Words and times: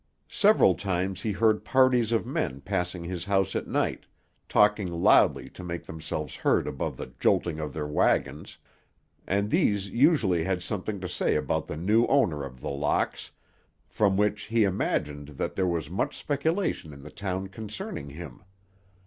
Several 0.31 0.73
times 0.73 1.21
he 1.21 1.31
heard 1.31 1.63
parties 1.63 2.11
of 2.11 2.25
men 2.25 2.59
passing 2.61 3.03
his 3.03 3.25
house 3.25 3.55
at 3.55 3.67
night, 3.67 4.07
talking 4.49 4.91
loudly 4.91 5.47
to 5.49 5.63
make 5.63 5.83
themselves 5.83 6.37
heard 6.37 6.67
above 6.67 6.97
the 6.97 7.13
jolting 7.19 7.59
of 7.59 7.71
their 7.71 7.85
wagons; 7.85 8.57
and 9.27 9.51
these 9.51 9.91
usually 9.91 10.43
had 10.43 10.63
something 10.63 10.99
to 11.01 11.07
say 11.07 11.35
about 11.35 11.67
the 11.67 11.77
new 11.77 12.07
owner 12.07 12.43
of 12.43 12.61
The 12.61 12.71
Locks, 12.71 13.29
from 13.87 14.17
which 14.17 14.45
he 14.45 14.63
imagined 14.63 15.27
that 15.37 15.55
there 15.55 15.67
was 15.67 15.87
much 15.87 16.17
speculation 16.17 16.93
in 16.93 17.03
the 17.03 17.11
town 17.11 17.49
concerning 17.49 18.09
him. 18.09 18.43